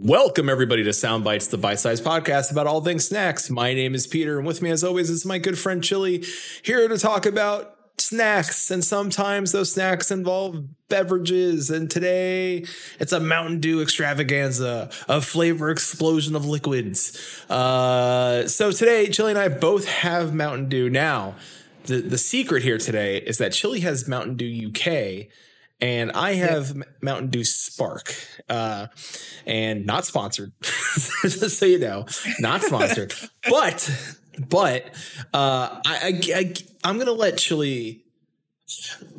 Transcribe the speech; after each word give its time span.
Welcome, 0.00 0.48
everybody, 0.48 0.84
to 0.84 0.92
Sound 0.92 1.24
Bites, 1.24 1.48
the 1.48 1.58
bite 1.58 1.80
sized 1.80 2.04
podcast 2.04 2.52
about 2.52 2.68
all 2.68 2.80
things 2.80 3.08
snacks. 3.08 3.50
My 3.50 3.74
name 3.74 3.96
is 3.96 4.06
Peter, 4.06 4.38
and 4.38 4.46
with 4.46 4.62
me, 4.62 4.70
as 4.70 4.84
always, 4.84 5.10
is 5.10 5.26
my 5.26 5.38
good 5.38 5.58
friend 5.58 5.82
Chille, 5.82 6.24
here 6.62 6.86
to 6.86 6.96
talk 6.98 7.26
about 7.26 7.74
snacks. 7.96 8.70
And 8.70 8.84
sometimes 8.84 9.50
those 9.50 9.72
snacks 9.72 10.12
involve 10.12 10.88
beverages. 10.88 11.68
And 11.68 11.90
today, 11.90 12.64
it's 13.00 13.10
a 13.10 13.18
Mountain 13.18 13.58
Dew 13.58 13.82
extravaganza, 13.82 14.88
a 15.08 15.20
flavor 15.20 15.68
explosion 15.68 16.36
of 16.36 16.46
liquids. 16.46 17.18
Uh, 17.50 18.46
so 18.46 18.70
today, 18.70 19.08
Chille 19.08 19.30
and 19.30 19.38
I 19.38 19.48
both 19.48 19.88
have 19.88 20.32
Mountain 20.32 20.68
Dew. 20.68 20.88
Now, 20.88 21.34
the, 21.86 22.00
the 22.02 22.18
secret 22.18 22.62
here 22.62 22.78
today 22.78 23.16
is 23.16 23.38
that 23.38 23.50
Chille 23.50 23.80
has 23.80 24.06
Mountain 24.06 24.36
Dew 24.36 24.68
UK 24.68 25.26
and 25.80 26.12
I 26.12 26.34
have 26.34 26.76
yeah. 26.76 26.82
Mountain 27.02 27.30
Dew 27.30 27.44
Spark, 27.44 28.14
uh, 28.48 28.88
and 29.46 29.86
not 29.86 30.04
sponsored, 30.04 30.52
just 30.62 31.58
so 31.58 31.66
you 31.66 31.78
know, 31.78 32.06
not 32.40 32.62
sponsored. 32.62 33.14
but, 33.48 33.90
but 34.48 34.86
uh, 35.32 35.80
I, 35.86 36.20
I, 36.34 36.54
I, 36.84 36.90
am 36.90 36.98
gonna 36.98 37.12
let 37.12 37.34
Chille. 37.34 38.00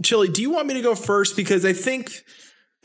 Chille, 0.01 0.27
do 0.27 0.41
you 0.41 0.51
want 0.51 0.67
me 0.67 0.73
to 0.75 0.81
go 0.81 0.95
first? 0.95 1.35
Because 1.35 1.65
I 1.65 1.73
think, 1.73 2.23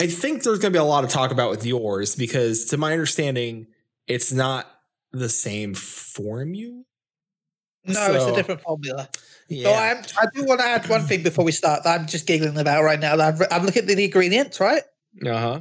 I 0.01 0.07
think 0.07 0.43
there's 0.43 0.59
gonna 0.59 0.73
be 0.73 0.79
a 0.79 0.85
lot 0.85 1.05
of 1.05 1.11
talk 1.11 1.31
about 1.33 1.51
with 1.51 1.67
yours 1.67 2.15
because, 2.15 2.67
to 2.67 2.77
my 2.77 2.93
understanding, 2.93 3.67
it's 4.07 4.33
not 4.33 4.71
the 5.13 5.29
same 5.29 5.75
formula. 5.75 6.83
No, 7.87 7.95
so, 7.95 8.15
it's 8.15 8.25
a 8.27 8.35
different 8.35 8.63
formula. 8.63 9.09
Yeah. 9.49 9.65
So 9.65 9.75
I'm, 9.75 10.05
I 10.19 10.27
do 10.35 10.45
want 10.45 10.61
to 10.61 10.67
add 10.67 10.89
one 10.89 11.03
thing 11.03 11.23
before 11.23 11.45
we 11.45 11.53
start 11.53 11.85
that 11.85 12.01
I'm 12.01 12.07
just 12.07 12.27
giggling 12.27 12.57
about 12.57 12.83
right 12.83 12.99
now. 12.99 13.13
I'm, 13.13 13.37
I'm 13.51 13.65
looking 13.65 13.83
at 13.83 13.89
the 13.89 14.05
ingredients, 14.05 14.59
right? 14.59 14.83
Uh 15.25 15.39
huh. 15.39 15.61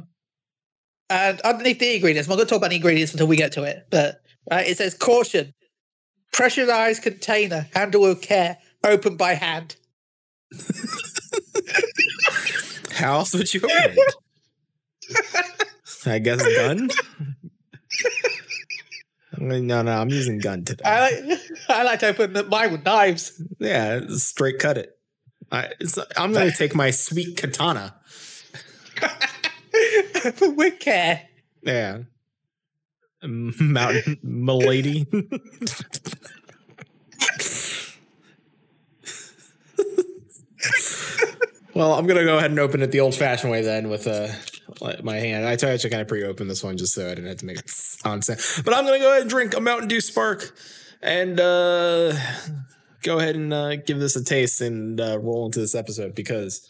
And 1.10 1.40
underneath 1.42 1.78
the 1.78 1.94
ingredients, 1.94 2.28
I'm 2.28 2.30
not 2.30 2.36
going 2.36 2.46
to 2.46 2.50
talk 2.50 2.58
about 2.58 2.70
the 2.70 2.76
ingredients 2.76 3.12
until 3.12 3.26
we 3.26 3.36
get 3.36 3.52
to 3.52 3.64
it, 3.64 3.86
but 3.90 4.22
right, 4.50 4.66
it 4.66 4.78
says 4.78 4.94
caution, 4.94 5.52
pressurized 6.32 7.02
container, 7.02 7.68
handle 7.74 8.02
with 8.02 8.22
care, 8.22 8.56
open 8.82 9.16
by 9.16 9.34
hand. 9.34 9.76
How 12.92 13.18
else 13.18 13.34
would 13.34 13.52
you 13.52 13.60
open 13.64 13.96
it? 13.96 14.14
I 16.06 16.18
guess 16.20 16.42
gun. 16.56 16.90
No, 19.36 19.82
no, 19.82 19.90
I'm 19.90 20.10
using 20.10 20.38
gun 20.38 20.64
today. 20.64 20.84
I 20.86 21.38
I 21.74 21.82
like 21.82 22.00
to 22.00 22.08
open 22.08 22.48
mine 22.48 22.72
with 22.72 22.84
knives. 22.84 23.42
Yeah, 23.58 24.00
straight 24.08 24.58
cut 24.58 24.78
it. 24.78 24.96
I, 25.50 25.70
am 26.16 26.32
going 26.32 26.50
to 26.50 26.56
take 26.56 26.74
my 26.74 26.90
sweet 26.90 27.36
katana. 27.36 27.94
with 30.40 30.78
care. 30.80 31.22
Yeah. 31.62 31.98
Mountain 33.22 34.18
milady. 34.22 35.06
well, 41.74 41.94
I'm 41.94 42.06
gonna 42.06 42.24
go 42.24 42.36
ahead 42.36 42.50
and 42.50 42.60
open 42.60 42.82
it 42.82 42.90
the 42.90 43.00
old-fashioned 43.00 43.50
way 43.50 43.62
then 43.62 43.88
with 43.88 44.06
uh, 44.06 44.28
a 44.82 45.02
my 45.02 45.16
hand. 45.16 45.46
I 45.46 45.52
actually 45.52 45.90
kind 45.90 46.02
of 46.02 46.08
pre-opened 46.08 46.50
this 46.50 46.62
one 46.62 46.76
just 46.76 46.92
so 46.92 47.06
I 47.06 47.14
didn't 47.14 47.28
have 47.28 47.38
to 47.38 47.46
make 47.46 47.58
nonsense. 48.04 48.60
But 48.62 48.74
I'm 48.74 48.84
gonna 48.84 48.98
go 48.98 49.10
ahead 49.10 49.22
and 49.22 49.30
drink 49.30 49.56
a 49.56 49.60
Mountain 49.60 49.88
Dew 49.88 50.02
Spark 50.02 50.54
and 51.04 51.38
uh, 51.38 52.14
go 53.02 53.18
ahead 53.18 53.36
and 53.36 53.52
uh, 53.52 53.76
give 53.76 54.00
this 54.00 54.16
a 54.16 54.24
taste 54.24 54.60
and 54.62 54.98
uh, 55.00 55.18
roll 55.20 55.46
into 55.46 55.60
this 55.60 55.74
episode 55.74 56.14
because 56.14 56.66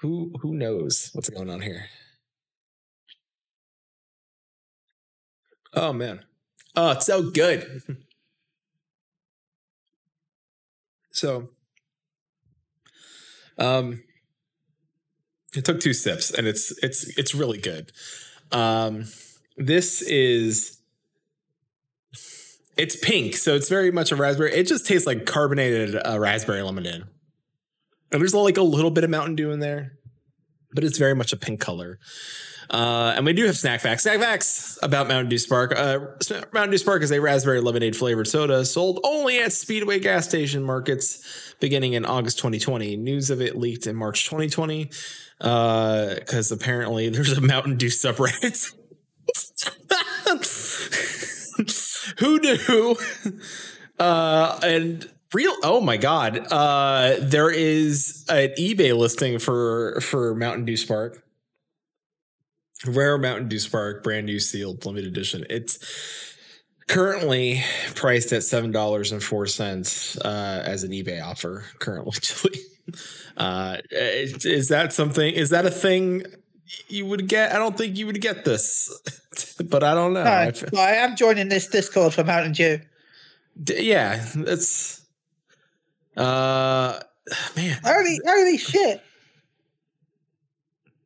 who 0.00 0.32
who 0.42 0.54
knows 0.54 1.10
what's 1.14 1.30
going 1.30 1.48
on 1.48 1.62
here. 1.62 1.86
Oh 5.72 5.92
man, 5.92 6.24
oh 6.74 6.90
it's 6.90 7.06
so 7.06 7.30
good. 7.30 7.82
so, 11.12 11.50
um, 13.58 14.02
it 15.54 15.64
took 15.64 15.80
two 15.80 15.92
sips, 15.92 16.32
and 16.32 16.46
it's 16.48 16.72
it's 16.82 17.16
it's 17.16 17.34
really 17.34 17.58
good. 17.58 17.92
Um, 18.50 19.04
this 19.56 20.02
is 20.02 20.75
it's 22.76 22.96
pink, 22.96 23.36
so 23.36 23.54
it's 23.54 23.68
very 23.68 23.90
much 23.90 24.12
a 24.12 24.16
raspberry. 24.16 24.52
It 24.52 24.66
just 24.66 24.86
tastes 24.86 25.06
like 25.06 25.24
carbonated 25.24 25.96
uh, 25.96 26.18
raspberry 26.18 26.62
lemonade. 26.62 27.04
And 28.12 28.20
there's 28.20 28.34
like 28.34 28.58
a 28.58 28.62
little 28.62 28.90
bit 28.90 29.04
of 29.04 29.10
Mountain 29.10 29.36
Dew 29.36 29.50
in 29.50 29.60
there, 29.60 29.92
but 30.72 30.84
it's 30.84 30.98
very 30.98 31.14
much 31.14 31.32
a 31.32 31.36
pink 31.36 31.60
color. 31.60 31.98
Uh, 32.68 33.14
and 33.16 33.24
we 33.24 33.32
do 33.32 33.46
have 33.46 33.56
snack 33.56 33.80
facts. 33.80 34.02
Snack 34.02 34.20
facts 34.20 34.78
about 34.82 35.06
Mountain 35.06 35.28
Dew 35.28 35.38
Spark. 35.38 35.72
Uh, 35.76 36.00
Mountain 36.52 36.72
Dew 36.72 36.78
Spark 36.78 37.02
is 37.02 37.12
a 37.12 37.20
raspberry 37.20 37.60
lemonade 37.60 37.96
flavored 37.96 38.26
soda 38.26 38.64
sold 38.64 39.00
only 39.04 39.38
at 39.38 39.52
Speedway 39.52 40.00
gas 40.00 40.28
station 40.28 40.64
markets 40.64 41.54
beginning 41.60 41.92
in 41.92 42.04
August 42.04 42.38
2020. 42.38 42.96
News 42.96 43.30
of 43.30 43.40
it 43.40 43.56
leaked 43.56 43.86
in 43.86 43.94
March 43.94 44.24
2020 44.24 44.90
because 45.38 46.52
uh, 46.52 46.54
apparently 46.54 47.08
there's 47.08 47.32
a 47.32 47.40
Mountain 47.40 47.76
Dew 47.76 47.86
subreddit. 47.86 48.72
Who 52.18 52.38
knew? 52.38 52.96
Uh, 53.98 54.60
and 54.62 55.08
real 55.32 55.54
oh 55.62 55.80
my 55.80 55.96
god 55.96 56.46
uh 56.52 57.16
there 57.18 57.50
is 57.50 58.24
an 58.28 58.50
ebay 58.58 58.96
listing 58.96 59.38
for 59.38 59.98
for 60.02 60.34
mountain 60.34 60.64
dew 60.64 60.76
spark 60.76 61.22
rare 62.86 63.18
mountain 63.18 63.48
dew 63.48 63.58
spark 63.58 64.04
brand 64.04 64.26
new 64.26 64.38
sealed 64.38 64.84
limited 64.84 65.06
edition 65.08 65.44
it's 65.50 65.78
currently 66.88 67.62
priced 67.94 68.32
at 68.32 68.42
seven 68.42 68.70
dollars 68.70 69.12
and 69.12 69.22
four 69.22 69.46
cents 69.46 70.18
uh 70.18 70.62
as 70.64 70.84
an 70.84 70.90
ebay 70.90 71.22
offer 71.22 71.64
currently 71.78 72.12
uh 73.36 73.78
is, 73.90 74.44
is 74.44 74.68
that 74.68 74.92
something 74.92 75.34
is 75.34 75.50
that 75.50 75.66
a 75.66 75.70
thing 75.70 76.22
you 76.88 77.06
would 77.06 77.28
get. 77.28 77.52
I 77.52 77.58
don't 77.58 77.76
think 77.76 77.96
you 77.96 78.06
would 78.06 78.20
get 78.20 78.44
this, 78.44 78.90
but 79.68 79.82
I 79.82 79.94
don't 79.94 80.12
know. 80.12 80.24
No, 80.24 80.52
well, 80.72 80.82
I 80.82 80.92
am 80.92 81.16
joining 81.16 81.48
this 81.48 81.66
Discord 81.68 82.14
for 82.14 82.24
Mountain 82.24 82.52
Dew. 82.52 82.80
D- 83.62 83.82
yeah, 83.88 84.24
it's 84.34 85.02
uh, 86.16 86.98
man, 87.56 87.80
holy 87.84 88.18
holy 88.26 88.58
shit. 88.58 89.02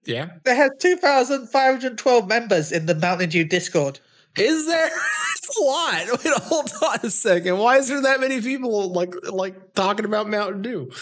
Yeah, 0.04 0.30
they 0.44 0.56
have 0.56 0.78
two 0.78 0.96
thousand 0.96 1.48
five 1.48 1.74
hundred 1.74 1.98
twelve 1.98 2.28
members 2.28 2.72
in 2.72 2.86
the 2.86 2.94
Mountain 2.94 3.30
Dew 3.30 3.44
Discord. 3.44 4.00
Is 4.36 4.66
there? 4.66 4.90
It's 5.42 5.58
a 5.58 5.62
lot. 5.62 6.06
Wait, 6.24 6.34
hold 6.34 6.70
on 6.82 6.98
a 7.02 7.10
second. 7.10 7.58
Why 7.58 7.78
is 7.78 7.88
there 7.88 8.02
that 8.02 8.20
many 8.20 8.40
people 8.40 8.92
like 8.92 9.14
like 9.30 9.74
talking 9.74 10.04
about 10.04 10.28
Mountain 10.28 10.62
Dew? 10.62 10.92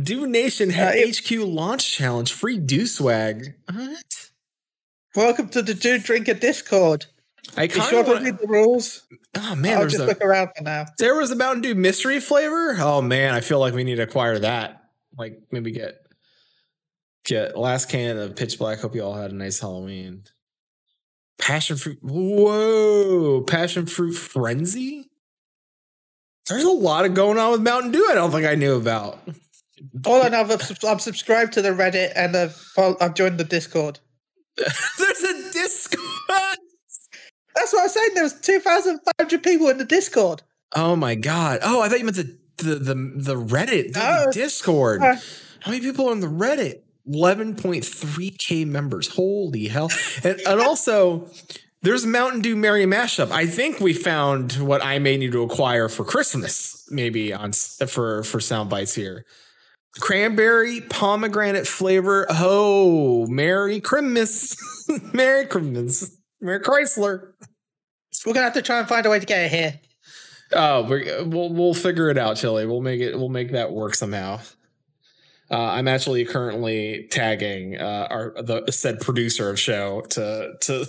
Dew 0.00 0.26
Nation 0.26 0.70
had 0.70 0.96
uh, 0.96 1.06
HQ 1.06 1.30
launch 1.46 1.92
challenge, 1.92 2.32
free 2.32 2.58
Dew 2.58 2.86
swag. 2.86 3.54
What? 3.72 4.23
Welcome 5.16 5.48
to 5.50 5.62
the 5.62 5.74
Dew 5.74 5.98
Drinker 5.98 6.34
Discord. 6.34 7.06
I 7.56 7.68
kind 7.68 8.04
to 8.04 8.20
read 8.20 8.38
the 8.38 8.48
rules. 8.48 9.06
Oh 9.36 9.54
man, 9.54 9.78
I'll 9.78 9.86
just 9.86 10.02
a, 10.02 10.06
look 10.06 10.20
around 10.20 10.48
for 10.56 10.64
now. 10.64 10.86
There 10.98 11.14
was 11.14 11.30
a 11.30 11.36
Mountain 11.36 11.62
Dew 11.62 11.76
mystery 11.76 12.18
flavor. 12.18 12.74
Oh 12.78 13.00
man, 13.00 13.32
I 13.32 13.40
feel 13.40 13.60
like 13.60 13.74
we 13.74 13.84
need 13.84 13.96
to 13.96 14.02
acquire 14.02 14.40
that. 14.40 14.82
Like 15.16 15.40
maybe 15.52 15.70
get 15.70 15.98
get 17.24 17.56
last 17.56 17.88
can 17.88 18.18
of 18.18 18.34
Pitch 18.34 18.58
Black. 18.58 18.80
Hope 18.80 18.96
you 18.96 19.04
all 19.04 19.14
had 19.14 19.30
a 19.30 19.36
nice 19.36 19.60
Halloween. 19.60 20.24
Passion 21.38 21.76
fruit. 21.76 21.98
Whoa, 22.02 23.42
passion 23.42 23.86
fruit 23.86 24.14
frenzy. 24.14 25.10
There's 26.48 26.64
a 26.64 26.70
lot 26.70 27.04
of 27.04 27.14
going 27.14 27.38
on 27.38 27.52
with 27.52 27.62
Mountain 27.62 27.92
Dew. 27.92 28.04
I 28.10 28.14
don't 28.14 28.32
think 28.32 28.46
I 28.46 28.56
knew 28.56 28.76
about. 28.76 29.20
All 30.06 30.22
I 30.22 30.28
know, 30.28 30.40
I've, 30.40 30.84
I've 30.84 31.00
subscribed 31.00 31.52
to 31.52 31.62
the 31.62 31.70
Reddit 31.70 32.12
and 32.16 32.36
I've, 32.36 32.60
I've 33.00 33.14
joined 33.14 33.38
the 33.38 33.44
Discord. 33.44 34.00
There's 34.98 35.22
a 35.22 35.52
Discord. 35.52 36.58
That's 37.54 37.72
what 37.72 37.82
I'm 37.82 37.88
saying. 37.88 38.10
There 38.14 38.22
was 38.22 38.40
2,500 38.40 39.42
people 39.42 39.68
in 39.68 39.78
the 39.78 39.84
Discord. 39.84 40.42
Oh 40.74 40.96
my 40.96 41.14
god! 41.14 41.60
Oh, 41.62 41.82
I 41.82 41.88
thought 41.88 41.98
you 41.98 42.04
meant 42.04 42.16
the 42.16 42.38
the 42.58 42.74
the, 42.76 42.94
the 43.16 43.34
Reddit, 43.34 43.92
the 43.92 44.24
no. 44.24 44.32
Discord. 44.32 45.02
Uh, 45.02 45.16
How 45.60 45.70
many 45.70 45.80
people 45.80 46.08
are 46.08 46.12
on 46.12 46.20
the 46.20 46.26
Reddit? 46.26 46.80
11.3k 47.08 48.66
members. 48.66 49.08
Holy 49.08 49.68
hell! 49.68 49.90
and, 50.24 50.40
and 50.40 50.60
also, 50.60 51.28
there's 51.82 52.06
Mountain 52.06 52.40
Dew 52.40 52.56
Merry 52.56 52.86
Mashup. 52.86 53.30
I 53.30 53.46
think 53.46 53.78
we 53.78 53.92
found 53.92 54.54
what 54.54 54.82
I 54.82 54.98
may 54.98 55.16
need 55.18 55.32
to 55.32 55.42
acquire 55.42 55.88
for 55.88 56.04
Christmas, 56.04 56.88
maybe 56.90 57.32
on 57.32 57.52
for 57.52 58.22
for 58.22 58.40
sound 58.40 58.70
bites 58.70 58.94
here 58.94 59.26
cranberry 60.00 60.80
pomegranate 60.80 61.66
flavor. 61.66 62.26
Oh, 62.28 63.26
Merry 63.26 63.80
Christmas. 63.80 64.56
Merry 65.12 65.46
Christmas. 65.46 66.16
Merry 66.40 66.60
Chrysler. 66.60 67.32
We're 68.26 68.32
gonna 68.32 68.44
have 68.44 68.54
to 68.54 68.62
try 68.62 68.78
and 68.78 68.88
find 68.88 69.04
a 69.06 69.10
way 69.10 69.20
to 69.20 69.26
get 69.26 69.42
it 69.42 69.50
here. 69.50 69.80
Oh, 70.52 70.82
we 70.84 71.04
will 71.24 71.52
we'll 71.52 71.74
figure 71.74 72.08
it 72.10 72.18
out, 72.18 72.36
Chille. 72.36 72.66
We'll 72.66 72.80
make 72.80 73.00
it. 73.00 73.16
We'll 73.16 73.28
make 73.28 73.52
that 73.52 73.72
work 73.72 73.94
somehow. 73.94 74.40
Uh, 75.50 75.58
I'm 75.58 75.88
actually 75.88 76.24
currently 76.24 77.06
tagging 77.10 77.78
uh, 77.78 78.06
our 78.10 78.42
the 78.42 78.64
said 78.70 79.00
producer 79.00 79.50
of 79.50 79.58
show 79.60 80.02
to 80.10 80.54
to 80.62 80.86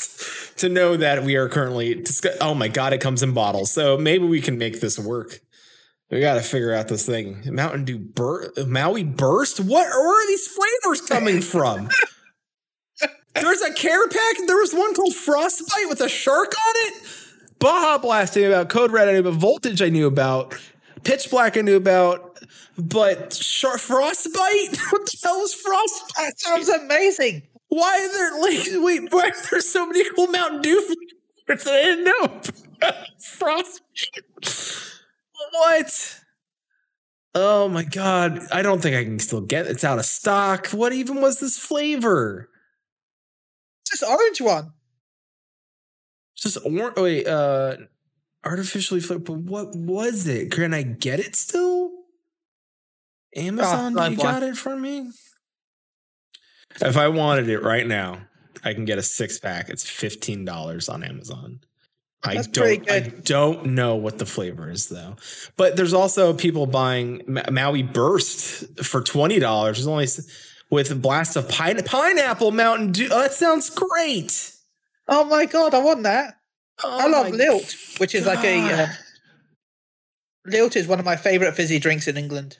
to 0.56 0.68
know 0.68 0.96
that 0.96 1.24
we 1.24 1.36
are 1.36 1.48
currently. 1.48 1.94
Discuss- 1.94 2.36
oh 2.40 2.54
my 2.54 2.68
god, 2.68 2.92
it 2.92 3.00
comes 3.00 3.22
in 3.22 3.32
bottles. 3.32 3.70
So 3.70 3.98
maybe 3.98 4.26
we 4.26 4.40
can 4.40 4.56
make 4.56 4.80
this 4.80 4.98
work. 4.98 5.40
We 6.10 6.20
got 6.20 6.34
to 6.34 6.40
figure 6.40 6.72
out 6.72 6.88
this 6.88 7.04
thing. 7.04 7.42
Mountain 7.54 7.84
Dew 7.84 7.98
Bur- 7.98 8.52
Maui 8.66 9.04
Burst. 9.04 9.60
What? 9.60 9.68
Where 9.88 10.22
are 10.22 10.26
these 10.26 10.48
flavors 10.48 11.02
coming 11.02 11.40
from? 11.42 11.88
There's 13.34 13.60
a 13.60 13.72
care 13.74 14.08
pack. 14.08 14.36
There 14.46 14.56
was 14.56 14.72
one 14.74 14.94
called 14.94 15.14
Frostbite 15.14 15.88
with 15.88 16.00
a 16.00 16.08
shark 16.08 16.48
on 16.48 16.74
it. 16.76 16.94
Baja 17.58 17.98
Blast 17.98 18.36
I 18.36 18.40
knew 18.40 18.48
about. 18.52 18.68
Code 18.70 18.90
Red 18.90 19.08
I 19.08 19.12
knew 19.12 19.20
about. 19.20 19.34
Voltage 19.34 19.82
I 19.82 19.90
knew 19.90 20.06
about. 20.06 20.54
Pitch 21.04 21.30
Black 21.30 21.56
I 21.56 21.60
knew 21.60 21.76
about. 21.76 22.38
But 22.78 23.32
shark 23.34 23.78
Frostbite? 23.78 24.78
What 24.90 25.06
the 25.06 25.18
hell 25.22 25.42
is 25.42 25.54
Frostbite? 25.54 26.16
That 26.16 26.40
sounds 26.40 26.68
amazing. 26.68 27.42
Why 27.68 27.98
are 27.98 28.12
there 28.12 28.40
like 28.80 28.84
wait? 28.84 29.12
Why 29.12 29.28
are 29.28 29.50
there 29.50 29.60
so 29.60 29.86
many 29.86 30.08
cool 30.14 30.28
Mountain 30.28 30.62
Dew 30.62 30.80
flavors 30.80 31.64
that 31.64 31.74
I 31.74 31.82
didn't 31.82 32.04
know? 32.04 32.40
Frostbite. 33.18 34.87
What? 35.50 36.20
Oh 37.34 37.68
my 37.68 37.84
god! 37.84 38.40
I 38.52 38.62
don't 38.62 38.80
think 38.80 38.96
I 38.96 39.04
can 39.04 39.18
still 39.18 39.40
get. 39.40 39.66
It. 39.66 39.72
It's 39.72 39.84
out 39.84 39.98
of 39.98 40.04
stock. 40.04 40.68
What 40.68 40.92
even 40.92 41.20
was 41.20 41.40
this 41.40 41.58
flavor? 41.58 42.48
Just 43.86 44.02
orange 44.02 44.40
one. 44.40 44.72
It's 46.34 46.42
just 46.54 46.58
or 46.64 46.92
wait, 46.96 47.26
uh 47.26 47.76
artificially 48.44 49.00
flavored, 49.00 49.24
but 49.24 49.38
what 49.38 49.74
was 49.74 50.26
it? 50.26 50.50
Can 50.50 50.72
I 50.74 50.82
get 50.82 51.20
it 51.20 51.34
still? 51.36 51.90
Amazon, 53.36 53.92
blind, 53.92 54.12
you 54.12 54.20
blind. 54.20 54.40
got 54.40 54.48
it 54.48 54.56
from 54.56 54.80
me? 54.80 55.10
If 56.80 56.96
I 56.96 57.08
wanted 57.08 57.48
it 57.48 57.62
right 57.62 57.86
now, 57.86 58.22
I 58.64 58.72
can 58.74 58.84
get 58.84 58.98
a 58.98 59.02
six 59.02 59.38
pack. 59.38 59.68
It's 59.68 59.88
fifteen 59.88 60.44
dollars 60.44 60.88
on 60.88 61.02
Amazon. 61.02 61.60
I 62.24 62.42
don't. 62.42 62.90
I 62.90 63.00
don't 63.00 63.66
know 63.66 63.94
what 63.94 64.18
the 64.18 64.26
flavor 64.26 64.70
is 64.70 64.88
though. 64.88 65.16
But 65.56 65.76
there's 65.76 65.94
also 65.94 66.34
people 66.34 66.66
buying 66.66 67.22
Maui 67.50 67.82
Burst 67.82 68.84
for 68.84 69.00
twenty 69.00 69.38
dollars. 69.38 69.78
It's 69.78 69.86
only 69.86 70.06
with 70.70 70.90
a 70.90 70.96
blast 70.96 71.36
of 71.36 71.48
pine- 71.48 71.82
pineapple 71.84 72.50
Mountain 72.50 72.92
Dew. 72.92 73.08
Oh, 73.10 73.22
that 73.22 73.32
sounds 73.34 73.70
great. 73.70 74.52
Oh 75.06 75.24
my 75.24 75.46
god, 75.46 75.74
I 75.74 75.78
want 75.78 76.02
that. 76.02 76.34
Oh 76.82 76.98
I 77.00 77.06
love 77.08 77.30
Lilt, 77.32 77.74
which 77.98 78.14
is 78.14 78.26
like 78.26 78.44
a 78.44 78.60
uh, 78.82 78.86
Lilt 80.44 80.76
is 80.76 80.86
one 80.86 80.98
of 80.98 81.04
my 81.04 81.16
favorite 81.16 81.54
fizzy 81.54 81.78
drinks 81.78 82.08
in 82.08 82.16
England. 82.16 82.58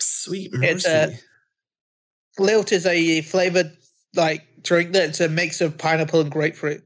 Sweet 0.00 0.50
It's, 0.54 0.86
mercy. 0.86 1.14
uh, 1.14 1.16
Lilt 2.42 2.72
is 2.72 2.86
a 2.86 3.22
flavored 3.22 3.76
like 4.14 4.62
drink 4.62 4.92
that's 4.92 5.20
a 5.20 5.28
mix 5.28 5.60
of 5.60 5.78
pineapple 5.78 6.20
and 6.20 6.30
grapefruit. 6.30 6.84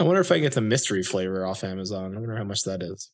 I 0.00 0.02
wonder 0.02 0.20
if 0.22 0.32
I 0.32 0.36
can 0.36 0.42
get 0.42 0.54
the 0.54 0.62
mystery 0.62 1.02
flavor 1.02 1.44
off 1.44 1.62
Amazon. 1.62 2.16
I 2.16 2.18
wonder 2.18 2.36
how 2.36 2.44
much 2.44 2.62
that 2.64 2.82
is. 2.82 3.10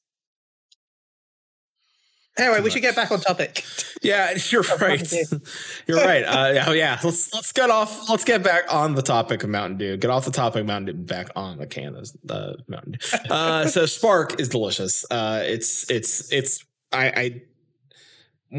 Anyway, 2.39 2.59
Too 2.59 2.65
we 2.65 2.71
should 2.71 2.83
get 2.83 2.95
back 2.95 3.11
on 3.11 3.21
topic. 3.21 3.65
Yeah, 4.03 4.37
you're 4.51 4.63
right. 4.79 5.11
You're 5.87 5.97
right. 5.97 6.23
Uh, 6.23 6.65
oh 6.67 6.73
yeah, 6.73 7.01
let's 7.03 7.33
let's 7.33 7.51
get 7.51 7.71
off. 7.71 8.09
Let's 8.11 8.25
get 8.25 8.45
back 8.45 8.73
on 8.73 8.95
the 8.95 9.03
topic 9.03 9.43
of 9.43 9.49
Mountain 9.49 9.79
Dew. 9.79 9.97
Get 9.97 10.11
off 10.11 10.27
the 10.27 10.31
topic 10.31 10.61
of 10.61 10.67
Mountain 10.67 10.95
Dew. 10.95 11.03
Back 11.03 11.29
on 11.35 11.57
the 11.57 11.67
can 11.67 11.97
of 11.97 12.11
uh, 12.29 12.53
Mountain 12.69 12.99
Dew. 13.01 13.19
Uh, 13.31 13.67
so 13.67 13.87
Spark 13.87 14.39
is 14.39 14.51
delicious. 14.51 15.05
Uh, 15.11 15.43
it's 15.45 15.91
it's 15.91 16.31
it's. 16.31 16.65
I, 16.93 17.07
I 17.07 17.43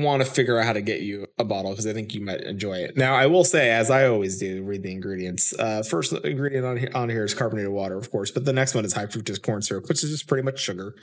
want 0.02 0.24
to 0.24 0.30
figure 0.30 0.60
out 0.60 0.66
how 0.66 0.74
to 0.74 0.82
get 0.82 1.02
you 1.02 1.28
a 1.38 1.44
bottle 1.44 1.72
because 1.72 1.88
I 1.88 1.94
think 1.94 2.14
you 2.14 2.22
might 2.22 2.42
enjoy 2.42 2.78
it. 2.78 2.98
Now, 2.98 3.16
I 3.16 3.28
will 3.28 3.44
say, 3.44 3.70
as 3.72 3.90
I 3.92 4.08
always 4.08 4.40
do, 4.40 4.64
read 4.64 4.84
the 4.84 4.92
ingredients. 4.92 5.54
Uh, 5.58 5.84
first 5.84 6.14
ingredient 6.14 6.66
on 6.66 6.78
here, 6.78 6.92
on 6.94 7.10
here 7.10 7.24
is 7.24 7.34
carbonated 7.34 7.72
water, 7.72 7.98
of 7.98 8.12
course, 8.12 8.32
but 8.32 8.46
the 8.46 8.54
next 8.54 8.76
one 8.76 8.86
is 8.86 8.94
high 8.94 9.06
fructose 9.06 9.42
corn 9.42 9.62
syrup, 9.62 9.88
which 9.88 10.04
is 10.04 10.12
just 10.12 10.28
pretty 10.28 10.44
much 10.44 10.60
sugar. 10.60 10.96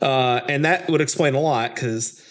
Uh, 0.00 0.40
and 0.48 0.64
that 0.64 0.88
would 0.88 1.00
explain 1.00 1.34
a 1.34 1.40
lot 1.40 1.74
because, 1.74 2.22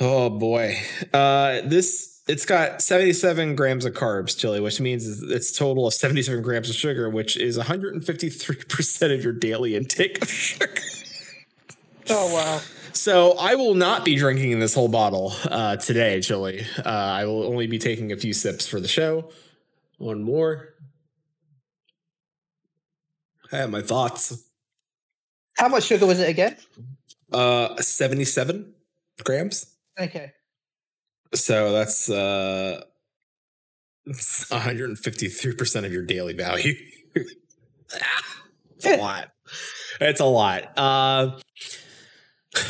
oh 0.00 0.30
boy, 0.30 0.76
uh, 1.12 1.60
this 1.64 2.12
it's 2.28 2.46
got 2.46 2.80
77 2.80 3.56
grams 3.56 3.84
of 3.84 3.94
carbs, 3.94 4.36
Chille, 4.38 4.62
which 4.62 4.80
means 4.80 5.22
it's 5.22 5.56
total 5.56 5.88
of 5.88 5.94
77 5.94 6.42
grams 6.42 6.70
of 6.70 6.76
sugar, 6.76 7.10
which 7.10 7.36
is 7.36 7.58
153% 7.58 9.14
of 9.14 9.24
your 9.24 9.32
daily 9.32 9.74
intake 9.74 10.22
of 10.22 10.30
sugar. 10.30 10.72
Oh 12.08 12.34
wow. 12.34 12.60
So 12.92 13.32
I 13.38 13.54
will 13.54 13.74
not 13.74 14.04
be 14.04 14.16
drinking 14.16 14.58
this 14.60 14.74
whole 14.74 14.88
bottle 14.88 15.32
uh, 15.44 15.76
today, 15.76 16.18
Chille. 16.20 16.64
Uh, 16.78 16.88
I 16.88 17.24
will 17.24 17.44
only 17.44 17.66
be 17.66 17.78
taking 17.78 18.12
a 18.12 18.16
few 18.16 18.32
sips 18.32 18.66
for 18.66 18.80
the 18.80 18.88
show. 18.88 19.30
One 19.98 20.22
more. 20.22 20.74
I 23.52 23.56
have 23.56 23.70
my 23.70 23.82
thoughts. 23.82 24.44
How 25.56 25.68
much 25.68 25.84
sugar 25.84 26.06
was 26.06 26.20
it 26.20 26.28
again? 26.28 26.56
Uh, 27.32 27.76
seventy-seven 27.76 28.74
grams. 29.22 29.66
Okay. 29.98 30.32
So 31.34 31.72
that's 31.72 32.10
uh, 32.10 32.82
one 34.04 34.60
hundred 34.60 34.90
and 34.90 34.98
fifty-three 34.98 35.54
percent 35.54 35.86
of 35.86 35.92
your 35.92 36.04
daily 36.04 36.32
value. 36.34 36.74
it's 37.14 38.86
a 38.86 38.96
lot. 38.96 39.28
It's 40.00 40.20
a 40.20 40.24
lot. 40.24 40.78
Uh, 40.78 41.38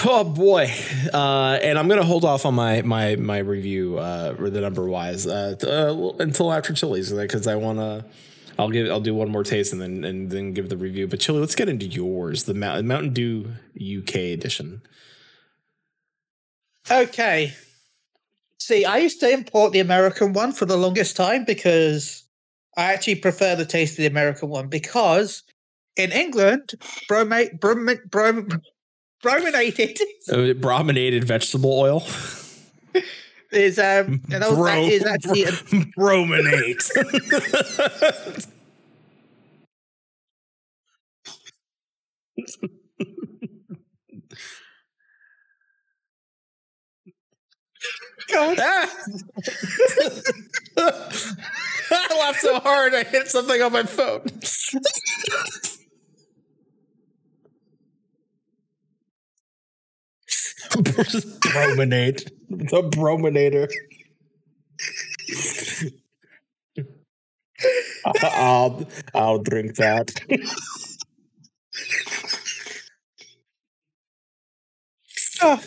oh 0.04 0.24
boy, 0.24 0.72
uh, 1.12 1.58
and 1.62 1.78
I'm 1.78 1.88
gonna 1.88 2.04
hold 2.04 2.24
off 2.24 2.46
on 2.46 2.54
my 2.54 2.82
my 2.82 3.16
my 3.16 3.38
review 3.38 3.98
uh, 3.98 4.32
the 4.32 4.60
number 4.60 4.86
wise 4.86 5.26
uh, 5.26 5.56
t- 5.58 5.68
uh, 5.68 5.94
until 6.22 6.52
after 6.52 6.72
Chille's 6.72 7.12
because 7.12 7.46
I 7.46 7.56
want 7.56 7.78
to. 7.78 8.04
I'll 8.58 8.70
give. 8.70 8.88
I'll 8.90 9.00
do 9.00 9.14
one 9.14 9.30
more 9.30 9.44
taste 9.44 9.72
and 9.72 9.80
then 9.80 10.04
and 10.04 10.30
then 10.30 10.52
give 10.52 10.68
the 10.68 10.76
review. 10.76 11.08
But 11.08 11.20
Chille, 11.20 11.40
let's 11.40 11.54
get 11.54 11.68
into 11.68 11.86
yours. 11.86 12.44
The 12.44 12.54
Mou- 12.54 12.82
Mountain 12.82 13.12
Dew 13.12 13.48
UK 13.74 14.16
edition. 14.16 14.82
Okay. 16.90 17.54
See, 18.58 18.84
I 18.84 18.98
used 18.98 19.20
to 19.20 19.30
import 19.30 19.72
the 19.72 19.80
American 19.80 20.32
one 20.32 20.52
for 20.52 20.66
the 20.66 20.76
longest 20.76 21.16
time 21.16 21.44
because 21.44 22.24
I 22.76 22.92
actually 22.92 23.16
prefer 23.16 23.56
the 23.56 23.64
taste 23.64 23.94
of 23.94 23.98
the 23.98 24.06
American 24.06 24.48
one 24.50 24.68
because 24.68 25.42
in 25.96 26.12
England, 26.12 26.74
bromate, 27.10 27.58
brom, 27.58 27.88
brom, 28.08 28.48
brominated 29.22 29.98
Uh, 30.30 30.52
brominated 30.60 31.24
vegetable 31.24 31.72
oil. 31.72 32.04
is 33.50 33.78
um, 33.78 34.20
and 34.32 34.42
also 34.44 34.64
that 34.64 34.78
is 34.78 35.04
actually 35.04 35.44
a, 35.44 35.52
brominate. 35.98 36.82
God, 48.30 48.58
Ah! 48.60 48.90
I 51.94 52.18
laughed 52.18 52.40
so 52.40 52.58
hard 52.60 52.94
I 52.94 53.04
hit 53.04 53.28
something 53.28 53.60
on 53.60 53.72
my 53.72 53.82
phone. 53.82 54.22
Just 60.26 60.61
brominate. 60.72 62.30
The 62.48 62.82
brominator. 62.90 63.68
I'll 68.22 68.88
I'll 69.14 69.38
drink 69.38 69.76
that. 69.76 70.10
Oh, 75.40 75.62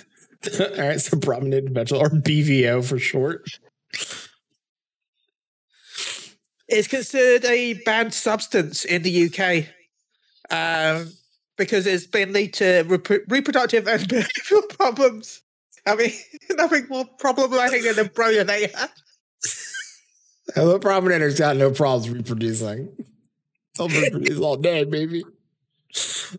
All 0.59 0.77
right, 0.77 1.01
so 1.01 1.17
brominated 1.17 1.73
vegetable 1.73 2.05
or 2.05 2.09
BVO 2.09 2.87
for 2.87 2.99
short. 2.99 3.59
it's 6.67 6.87
considered 6.87 7.45
a 7.45 7.73
banned 7.85 8.13
substance 8.13 8.85
in 8.85 9.01
the 9.01 9.25
UK 9.25 9.67
um, 10.51 11.11
because 11.57 11.85
it's 11.87 12.05
been 12.07 12.33
lead 12.33 12.53
to 12.55 12.83
repro- 12.85 13.23
reproductive 13.29 13.87
and 13.87 14.01
behavioral 14.09 14.69
problems. 14.69 15.41
I 15.85 15.95
mean, 15.95 16.11
nothing 16.51 16.87
more 16.89 17.05
problematic 17.19 17.83
than 17.83 18.05
a 18.05 18.09
brominator. 18.09 18.89
And 20.55 20.69
the 20.69 20.79
brominator's 20.79 21.37
got 21.39 21.57
no 21.57 21.71
problems 21.71 22.09
reproducing. 22.09 22.89
They'll 23.77 23.89
reproduce 23.89 24.39
all 24.39 24.57
day, 24.57 24.83
baby. 24.85 25.23
just, 25.91 26.37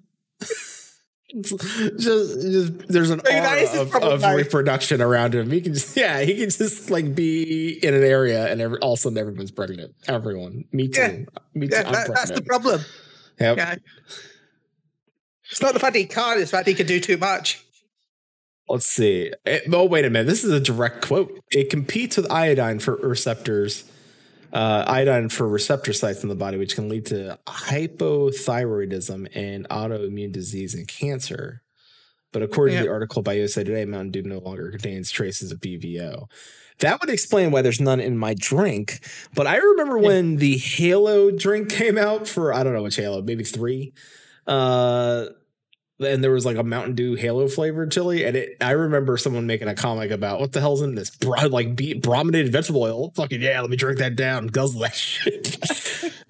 just 1.99 2.89
there's 2.89 3.11
an 3.11 3.21
aura 3.21 3.81
of, 3.81 3.95
of 3.95 4.23
reproduction 4.35 5.03
around 5.03 5.35
him. 5.35 5.51
He 5.51 5.61
can 5.61 5.75
just, 5.75 5.97
yeah, 5.97 6.21
he 6.21 6.35
can 6.35 6.51
just 6.51 6.91
like 6.91 7.15
be 7.15 7.79
in 7.85 7.95
an 7.95 8.03
area 8.05 8.51
and 8.51 8.61
every, 8.61 8.79
all 8.79 8.95
of 8.95 8.99
a 8.99 9.03
sudden 9.03 9.19
everyone's 9.19 9.51
pregnant. 9.51 9.95
Everyone, 10.09 10.65
me 10.73 10.89
too, 10.89 11.01
Yeah. 11.01 11.17
me 11.55 11.69
too. 11.69 11.77
Yeah, 11.77 11.87
I'm 11.87 11.93
that, 11.93 12.09
that's 12.15 12.31
the 12.31 12.43
problem. 12.43 12.81
Yep. 13.39 13.57
Yeah. 13.59 13.75
It's 15.51 15.63
not 15.63 15.75
the 15.75 15.81
fact 15.81 15.97
he 15.97 16.07
can't, 16.07 16.41
it's 16.41 16.51
the 16.51 16.57
fact 16.57 16.69
he 16.69 16.75
can 16.75 16.87
do 16.87 17.01
too 17.01 17.17
much. 17.17 17.63
Let's 18.69 18.87
see. 18.87 19.33
Eh, 19.45 19.61
oh, 19.73 19.85
wait 19.85 20.05
a 20.05 20.11
minute. 20.11 20.27
This 20.27 20.43
is 20.43 20.51
a 20.53 20.59
direct 20.61 21.07
quote. 21.07 21.39
It 21.53 21.71
competes 21.71 22.17
with 22.17 22.31
iodine 22.31 22.79
for 22.81 22.97
receptors 22.97 23.85
uh, 24.53 24.85
iodine 24.87 25.29
for 25.29 25.47
receptor 25.47 25.93
sites 25.93 26.23
in 26.23 26.29
the 26.31 26.35
body, 26.35 26.57
which 26.57 26.75
can 26.77 26.89
lead 26.89 27.05
to 27.07 27.39
hypothyroidism 27.47 29.29
and 29.35 29.69
autoimmune 29.69 30.33
disease 30.33 30.75
and 30.75 30.89
cancer. 30.89 31.63
But 32.33 32.43
according 32.43 32.75
Yeah. 32.75 32.81
to 32.83 32.87
the 32.87 32.93
article 32.93 33.23
by 33.23 33.35
USA 33.35 33.65
Today, 33.65 33.85
Mountain 33.85 34.11
Dew 34.13 34.23
no 34.23 34.39
longer 34.39 34.71
contains 34.71 35.11
traces 35.11 35.53
of 35.53 35.61
BVO. 35.61 36.27
That 36.79 37.01
would 37.01 37.11
explain 37.11 37.51
why 37.51 37.63
there's 37.63 37.81
none 37.81 38.01
in 38.01 38.17
my 38.17 38.35
drink. 38.39 39.01
But 39.35 39.47
I 39.47 39.57
remember 39.57 39.99
Yeah. 39.99 40.07
when 40.07 40.37
the 40.37 40.57
Halo 40.59 41.31
drink 41.31 41.69
came 41.71 41.99
out 41.99 42.27
for 42.29 42.55
I 42.55 42.63
don't 42.63 42.73
know 42.73 42.83
which 42.83 42.97
Halo, 42.97 43.23
maybe 43.23 43.45
three. 43.45 43.93
Uh, 44.47 45.27
and 45.99 46.23
there 46.23 46.31
was 46.33 46.45
like 46.45 46.59
a 46.59 46.63
Mountain 46.63 46.95
Dew 46.95 47.15
Halo 47.15 47.49
flavored 47.49 47.91
chili, 47.91 48.25
and 48.25 48.37
it. 48.37 48.57
I 48.61 48.73
remember 48.73 49.17
someone 49.17 49.47
making 49.47 49.69
a 49.69 49.75
comic 49.75 50.11
about 50.11 50.41
what 50.41 50.53
the 50.53 50.61
hell's 50.61 50.83
in 50.83 50.95
this, 50.95 51.11
Bro- 51.11 51.47
like 51.49 51.75
be- 51.75 51.95
brominated 51.95 52.53
vegetable 52.53 52.83
oil. 52.83 53.13
Fucking 53.17 53.41
yeah, 53.41 53.61
let 53.63 53.71
me 53.71 53.77
drink 53.77 53.99
that 54.01 54.15
down, 54.15 54.49
guzzle 54.49 54.83
that 54.83 54.95
shit. 54.95 55.59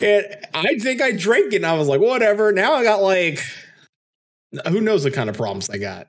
and 0.00 0.24
I 0.54 0.76
think 0.78 1.02
I 1.02 1.10
drank 1.12 1.52
it, 1.52 1.56
and 1.56 1.66
I 1.66 1.72
was 1.74 1.88
like, 1.88 2.00
whatever. 2.00 2.52
Now 2.52 2.74
I 2.74 2.84
got 2.84 3.02
like, 3.02 3.40
who 4.68 4.80
knows 4.80 5.02
what 5.04 5.14
kind 5.14 5.28
of 5.28 5.36
problems 5.36 5.68
I 5.68 5.78
got. 5.78 6.06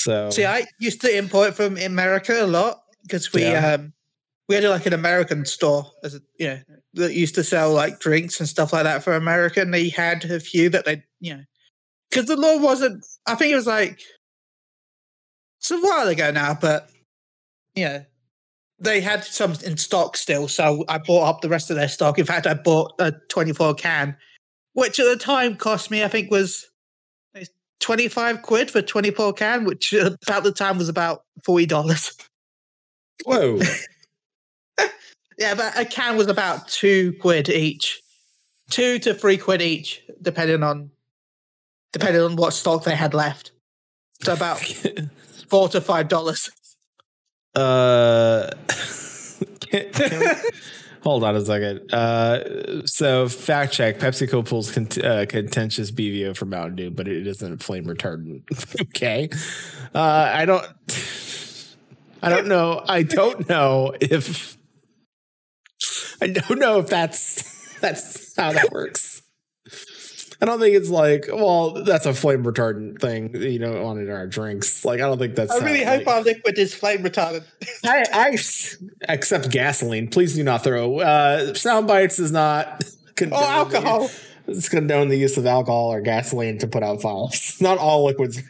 So 0.00 0.30
See, 0.30 0.44
I 0.44 0.64
used 0.80 1.00
to 1.02 1.16
import 1.16 1.54
from 1.54 1.76
America 1.76 2.44
a 2.44 2.46
lot 2.46 2.80
because 3.04 3.32
we 3.32 3.42
Yeah. 3.42 3.74
um 3.74 3.92
we 4.48 4.54
had 4.54 4.64
like 4.64 4.86
an 4.86 4.92
American 4.92 5.44
store 5.44 5.86
as 6.02 6.14
a, 6.14 6.20
you 6.38 6.48
know 6.48 6.58
that 6.94 7.14
used 7.14 7.34
to 7.36 7.44
sell 7.44 7.72
like 7.72 8.00
drinks 8.00 8.38
and 8.40 8.48
stuff 8.48 8.72
like 8.72 8.84
that 8.84 9.02
for 9.02 9.14
America, 9.14 9.60
and 9.60 9.72
they 9.72 9.88
had 9.88 10.24
a 10.24 10.40
few 10.40 10.68
that 10.70 10.84
they 10.84 11.02
you 11.20 11.34
know 11.34 11.42
because 12.10 12.26
the 12.26 12.36
law 12.36 12.58
wasn't. 12.58 13.04
I 13.26 13.34
think 13.34 13.52
it 13.52 13.56
was 13.56 13.66
like 13.66 14.00
it's 15.60 15.70
a 15.70 15.78
while 15.78 16.08
ago 16.08 16.30
now, 16.30 16.54
but 16.60 16.90
yeah, 17.74 18.02
they 18.78 19.00
had 19.00 19.24
some 19.24 19.54
in 19.64 19.76
stock 19.76 20.16
still. 20.16 20.48
So 20.48 20.84
I 20.88 20.98
bought 20.98 21.28
up 21.28 21.40
the 21.40 21.48
rest 21.48 21.70
of 21.70 21.76
their 21.76 21.88
stock. 21.88 22.18
In 22.18 22.26
fact, 22.26 22.46
I 22.46 22.54
bought 22.54 22.92
a 22.98 23.12
twenty-four 23.28 23.74
can, 23.74 24.16
which 24.74 24.98
at 25.00 25.06
the 25.06 25.16
time 25.16 25.56
cost 25.56 25.90
me, 25.90 26.04
I 26.04 26.08
think, 26.08 26.30
was 26.30 26.66
25 27.82 28.42
quid 28.42 28.70
for 28.70 28.80
24 28.80 29.34
can, 29.34 29.64
which 29.64 29.92
about 30.26 30.44
the 30.44 30.52
time 30.52 30.78
was 30.78 30.88
about 30.88 31.24
$40. 31.46 32.28
whoa, 33.26 33.58
Yeah, 35.38 35.54
but 35.54 35.76
a 35.78 35.84
can 35.86 36.16
was 36.16 36.28
about 36.28 36.68
two 36.68 37.14
quid 37.20 37.48
each. 37.48 38.00
Two 38.70 38.98
to 39.00 39.14
three 39.14 39.38
quid 39.38 39.62
each, 39.62 40.02
depending 40.20 40.62
on 40.62 40.90
depending 41.92 42.22
on 42.22 42.36
what 42.36 42.52
stock 42.52 42.84
they 42.84 42.94
had 42.94 43.12
left. 43.14 43.50
So 44.22 44.34
about 44.34 44.58
four 45.48 45.68
to 45.70 45.80
five 45.80 46.08
dollars. 46.08 46.50
uh, 47.54 48.50
can- 49.60 49.90
can- 49.92 50.36
hold 51.02 51.24
on 51.24 51.34
a 51.34 51.44
second. 51.44 51.92
Uh, 51.92 52.84
so 52.86 53.26
fact 53.28 53.72
check: 53.72 53.98
PepsiCo 53.98 54.46
pulls 54.46 54.70
cont- 54.70 55.02
uh, 55.02 55.26
contentious 55.26 55.90
BVO 55.90 56.36
for 56.36 56.44
Mountain 56.44 56.76
Dew, 56.76 56.90
but 56.90 57.08
it 57.08 57.26
isn't 57.26 57.62
flame 57.62 57.86
retardant. 57.86 58.42
okay, 58.82 59.28
uh, 59.94 59.98
I 60.34 60.44
don't. 60.44 60.66
I 62.22 62.28
don't 62.28 62.46
know. 62.46 62.84
I 62.86 63.02
don't 63.02 63.48
know 63.48 63.94
if. 64.00 64.56
I 66.22 66.28
don't 66.28 66.58
know 66.58 66.78
if 66.78 66.86
that's 66.86 67.78
that's 67.80 68.36
how 68.36 68.52
that 68.52 68.70
works. 68.70 69.22
I 70.40 70.44
don't 70.44 70.58
think 70.58 70.74
it's 70.74 70.90
like, 70.90 71.26
well, 71.28 71.84
that's 71.84 72.04
a 72.04 72.12
flame 72.12 72.42
retardant 72.42 73.00
thing, 73.00 73.34
you 73.40 73.60
know, 73.60 73.86
on 73.86 73.98
in 73.98 74.10
our 74.10 74.26
drinks. 74.26 74.84
Like, 74.84 75.00
I 75.00 75.04
don't 75.04 75.18
think 75.18 75.36
that's. 75.36 75.52
I 75.52 75.64
really 75.64 75.84
like- 75.84 76.00
hope 76.00 76.08
our 76.08 76.20
liquid 76.22 76.58
is 76.58 76.74
flame 76.74 77.02
retardant. 77.04 77.44
I, 77.84 78.04
I 78.12 79.12
accept 79.12 79.50
gasoline. 79.50 80.08
Please 80.08 80.34
do 80.34 80.42
not 80.42 80.64
throw. 80.64 80.98
Uh, 80.98 81.54
sound 81.54 81.86
bites 81.86 82.18
is 82.18 82.32
not. 82.32 82.82
condone 83.16 83.42
or 83.42 83.46
alcohol. 83.46 84.08
The, 84.46 84.52
it's 84.52 84.68
condone 84.68 85.08
the 85.08 85.16
use 85.16 85.36
of 85.36 85.46
alcohol 85.46 85.92
or 85.92 86.00
gasoline 86.00 86.58
to 86.58 86.66
put 86.66 86.82
out 86.82 87.02
fires. 87.02 87.58
Not 87.60 87.78
all 87.78 88.04
liquids. 88.04 88.42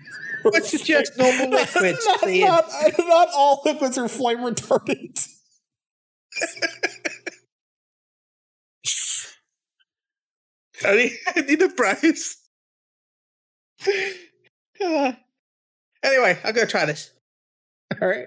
Which 0.45 0.73
is 0.75 0.83
just 0.83 1.17
normal 1.19 1.51
liquids. 1.59 2.07
not, 2.07 2.27
not, 2.27 2.93
not 2.99 3.29
all 3.35 3.61
liquids 3.65 3.99
are 3.99 4.09
flame 4.09 4.39
retardant. 4.39 5.29
I 10.85 10.97
need, 10.97 11.13
I 11.37 11.41
need 11.43 11.63
a 11.63 11.69
prize. 11.69 12.37
Uh, 14.85 15.13
anyway, 16.03 16.39
I'm 16.45 16.55
gonna 16.55 16.67
try 16.67 16.85
this. 16.87 17.11
All 18.01 18.09
right. 18.09 18.27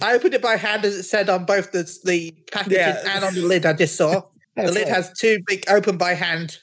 I 0.00 0.14
opened 0.14 0.34
it 0.34 0.42
by 0.42 0.56
hand 0.56 0.84
as 0.84 0.94
it 0.94 1.04
said 1.04 1.28
on 1.28 1.44
both 1.44 1.72
the 1.72 1.82
the 2.04 2.32
packaging 2.52 2.78
Yeah. 2.78 3.02
and 3.06 3.24
on 3.24 3.34
the 3.34 3.42
lid 3.42 3.64
I 3.66 3.72
just 3.72 3.96
saw. 3.96 4.22
the 4.56 4.70
lid 4.72 4.88
has 4.88 5.12
two 5.18 5.38
big 5.46 5.64
open 5.68 5.96
by 5.98 6.14
hand 6.14 6.58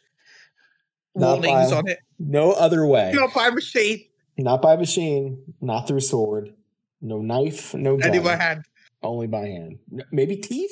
Not 1.16 1.40
warnings 1.42 1.72
by- 1.72 1.78
on 1.78 1.88
it. 1.88 2.00
no 2.20 2.52
other 2.52 2.86
way. 2.86 3.12
Not 3.14 3.34
by 3.34 3.50
machine, 3.50 4.06
Not 4.38 4.62
by 4.62 4.76
machine. 4.76 5.44
Not 5.62 5.88
through 5.88 6.02
sword. 6.02 6.54
No 7.02 7.20
knife. 7.22 7.74
No 7.74 7.98
gun. 7.98 8.10
only 8.10 8.20
by 8.24 8.36
hand. 8.36 8.66
Only 9.02 9.28
by 9.28 9.48
hand. 9.48 9.80
Maybe 10.12 10.38
teeth. 10.38 10.72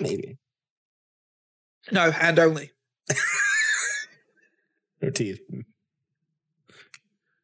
Maybe 0.00 0.38
No, 1.90 2.10
hand 2.10 2.38
only. 2.38 2.70
no 5.02 5.10
teeth. 5.10 5.40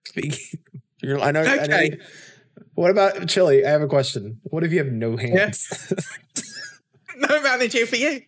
Speaking. 0.06 0.60
You're, 1.02 1.20
I 1.20 1.30
know. 1.30 1.42
I 1.42 1.44
know 1.44 1.62
Okay. 1.62 1.90
you- 1.92 1.98
what 2.74 2.90
about 2.90 3.14
Chille? 3.28 3.64
I 3.66 3.70
have 3.70 3.82
a 3.82 3.86
question. 3.88 4.40
What 4.44 4.64
if 4.64 4.72
you 4.72 4.78
have 4.78 4.92
no 4.92 5.16
hands? 5.16 5.92
No 7.20 7.42
managing 7.42 7.84
for 7.86 7.96
you. 7.96 8.20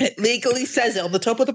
It 0.00 0.18
legally 0.18 0.66
says 0.66 0.96
it 0.96 1.04
on 1.04 1.12
the 1.12 1.20
top 1.20 1.38
of 1.38 1.46
the. 1.46 1.52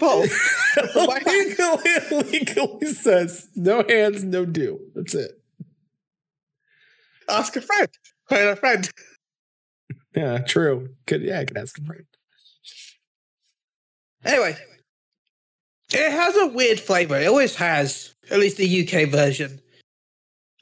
My 0.96 1.22
legally, 1.26 2.40
legally 2.40 2.88
says 2.94 3.50
no 3.56 3.84
hands, 3.88 4.24
no 4.24 4.46
do. 4.46 4.80
That's 4.96 5.14
it. 5.14 5.32
Ask 7.28 7.56
a 7.58 7.62
friend. 7.62 7.90
Find 8.30 8.44
a 8.44 8.56
friend. 8.56 8.90
Yeah, 10.16 10.40
true. 10.40 10.90
Could 11.08 11.22
yeah, 11.22 11.40
I 11.40 11.46
could 11.46 11.58
ask 11.58 11.78
a 11.78 11.84
friend. 11.84 12.06
Anyway, 14.26 14.58
it 15.94 16.12
has 16.12 16.36
a 16.36 16.48
weird 16.48 16.80
flavor. 16.80 17.18
It 17.18 17.28
always 17.28 17.56
has, 17.56 18.16
at 18.30 18.40
least 18.40 18.58
the 18.58 18.82
UK 18.88 19.10
version. 19.10 19.62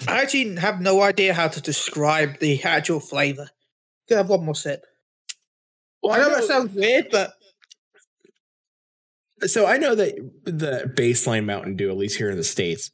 I 0.08 0.22
actually 0.22 0.56
have 0.58 0.80
no 0.80 1.02
idea 1.02 1.34
how 1.34 1.48
to 1.48 1.62
describe 1.62 2.40
the 2.40 2.64
actual 2.64 3.00
flavor. 3.00 3.50
I 4.12 4.16
have 4.16 4.30
one 4.30 4.46
more 4.46 4.56
sip? 4.56 4.86
Well, 6.02 6.14
I 6.14 6.20
know 6.20 6.30
that 6.30 6.44
sounds 6.44 6.74
weird, 6.74 7.08
but 7.12 7.34
So 9.46 9.68
I 9.68 9.78
know 9.78 9.94
that 9.94 10.16
the 10.46 10.92
baseline 10.96 11.46
Mountain 11.46 11.76
Dew, 11.76 11.92
at 11.92 11.98
least 11.98 12.18
here 12.18 12.30
in 12.30 12.38
the 12.38 12.44
states, 12.44 12.90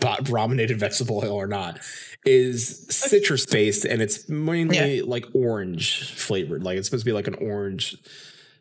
brominated 0.00 0.78
vegetable 0.78 1.18
oil 1.24 1.32
or 1.32 1.46
not, 1.46 1.80
is 2.24 2.86
citrus 2.88 3.46
based 3.46 3.84
and 3.84 4.02
it's 4.02 4.28
mainly 4.28 5.02
like 5.02 5.24
orange 5.34 6.10
flavored. 6.12 6.62
Like 6.62 6.78
it's 6.78 6.88
supposed 6.88 7.04
to 7.04 7.10
be 7.10 7.14
like 7.14 7.28
an 7.28 7.34
orange 7.34 7.96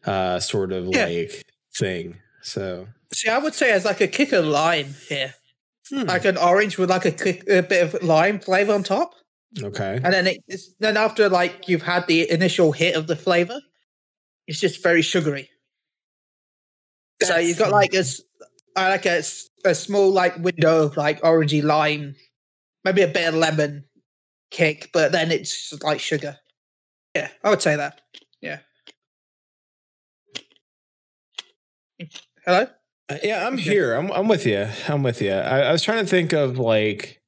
uh 0.06 0.40
sort 0.40 0.72
of 0.72 0.88
Yeah. 0.88 1.06
like 1.06 1.44
thing. 1.76 2.18
So 2.42 2.88
see, 3.12 3.30
I 3.30 3.38
would 3.38 3.54
say 3.54 3.74
it's 3.74 3.86
like 3.86 4.02
a 4.02 4.08
kick 4.08 4.32
of 4.32 4.46
lime 4.46 4.96
here, 5.08 5.34
hmm, 5.90 6.04
like 6.04 6.26
an 6.26 6.38
orange 6.38 6.78
with 6.78 6.90
like 6.90 7.06
a, 7.06 7.12
kick, 7.12 7.44
a 7.50 7.62
bit 7.62 7.84
of 7.94 8.02
lime 8.04 8.40
flavor 8.40 8.74
on 8.74 8.84
top, 8.84 9.14
okay. 9.62 10.00
and 10.02 10.14
then 10.14 10.28
it, 10.28 10.44
it's 10.48 10.74
then 10.80 10.96
after 10.96 11.28
like 11.28 11.68
you've 11.68 11.82
had 11.82 12.08
the 12.08 12.32
initial 12.32 12.72
hit 12.72 12.96
of 12.96 13.08
the 13.08 13.16
flavor, 13.16 13.60
it's 14.48 14.60
just 14.60 14.82
very 14.82 15.02
sugary. 15.02 15.50
so 17.22 17.38
you've 17.38 17.58
got 17.60 17.72
like 17.72 17.94
a, 17.94 18.04
uh, 18.80 18.90
like 18.90 19.06
a, 19.06 19.22
a 19.66 19.76
small 19.76 20.12
like 20.12 20.38
window 20.38 20.84
of 20.84 20.98
like 20.98 21.22
orangey 21.22 21.64
lime, 21.64 22.16
maybe 22.86 23.02
a 23.02 23.08
bit 23.08 23.28
of 23.30 23.36
lemon 23.36 23.86
kick, 24.52 24.90
but 24.94 25.12
then 25.12 25.32
it's 25.32 25.74
like 25.84 26.00
sugar. 26.00 26.38
Yeah, 27.16 27.30
I 27.44 27.50
would 27.50 27.62
say 27.62 27.76
that. 27.76 28.02
Yeah. 28.42 28.60
Hello. 32.46 32.68
Uh, 33.10 33.18
Yeah, 33.24 33.46
I'm 33.48 33.58
here. 33.58 33.94
I'm 33.94 34.12
I'm 34.12 34.28
with 34.28 34.46
you. 34.46 34.68
I'm 34.88 35.04
with 35.04 35.22
you. 35.22 35.32
I, 35.34 35.62
I 35.62 35.72
was 35.72 35.82
trying 35.82 36.04
to 36.04 36.10
think 36.10 36.34
of 36.34 36.58
like 36.58 37.22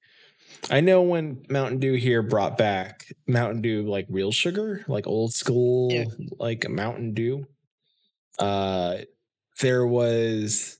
I 0.70 0.80
know 0.80 1.02
when 1.02 1.44
Mountain 1.50 1.80
Dew 1.80 1.94
here 1.94 2.22
brought 2.22 2.58
back 2.58 3.06
Mountain 3.28 3.62
Dew 3.62 3.84
like 3.84 4.06
real 4.10 4.32
sugar, 4.32 4.86
like 4.88 5.08
old 5.08 5.34
school 5.34 5.92
Yeah. 5.92 6.06
like 6.40 6.70
Mountain 6.70 7.14
Dew. 7.14 7.48
Uh 8.40 8.98
there 9.60 9.86
was 9.86 10.78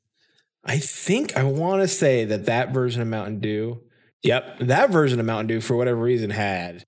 I 0.64 0.78
think 0.78 1.36
I 1.38 1.44
want 1.44 1.82
to 1.82 1.88
say 1.88 2.26
that 2.26 2.46
that 2.46 2.72
version 2.74 3.02
of 3.02 3.08
Mountain 3.08 3.40
Dew, 3.40 3.82
yep, 4.22 4.60
that 4.60 4.92
version 4.92 5.20
of 5.20 5.26
Mountain 5.26 5.48
Dew 5.48 5.62
for 5.62 5.76
whatever 5.76 6.00
reason 6.02 6.30
had 6.30 6.86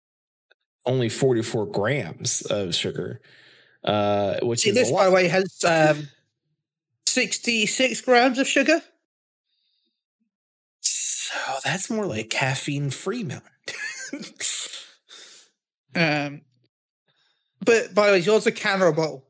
only 0.85 1.09
44 1.09 1.67
grams 1.67 2.41
of 2.43 2.75
sugar. 2.75 3.21
Uh 3.83 4.37
which 4.41 4.61
See, 4.61 4.69
is 4.69 4.75
this 4.75 4.91
by 4.91 5.05
the 5.05 5.11
way 5.11 5.27
has 5.27 5.63
um, 5.65 6.07
sixty-six 7.05 8.01
grams 8.01 8.39
of 8.39 8.47
sugar. 8.47 8.81
So 10.81 11.33
that's 11.63 11.89
more 11.89 12.05
like 12.05 12.29
caffeine 12.29 12.89
free 12.89 13.23
Mountain. 13.23 13.49
Um, 15.95 16.41
but 17.63 17.93
by 17.93 18.07
the 18.07 18.13
way, 18.13 18.19
yours 18.19 18.47
a 18.47 18.51
can 18.51 18.81
or 18.81 18.87
a 18.87 18.93
bottle? 18.93 19.25